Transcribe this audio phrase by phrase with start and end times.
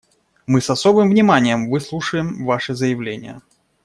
[0.47, 3.39] Мы с особым вниманием выслушаем Ваше заявление.